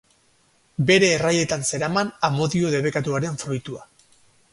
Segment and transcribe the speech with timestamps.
[0.85, 3.85] Bere erraietan zeraman amodio debekatuaren fruitua.